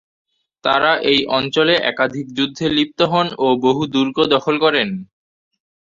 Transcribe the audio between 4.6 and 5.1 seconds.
করেন।